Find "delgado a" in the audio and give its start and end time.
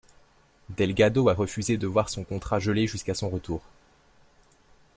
0.69-1.35